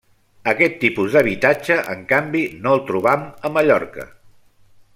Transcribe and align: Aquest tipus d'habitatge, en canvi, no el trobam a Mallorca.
Aquest 0.51 0.77
tipus 0.83 1.17
d'habitatge, 1.17 1.77
en 1.95 2.01
canvi, 2.13 2.41
no 2.65 2.73
el 2.79 2.81
trobam 2.89 3.27
a 3.47 3.53
Mallorca. 3.59 4.09